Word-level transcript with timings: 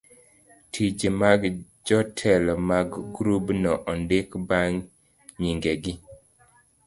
tije 0.71 1.09
mag 1.19 1.41
jotelo 1.87 2.53
mag 2.69 2.89
grubno 3.15 3.71
ondik 3.91 4.29
bang' 4.47 4.81
nyingegi. 5.39 5.93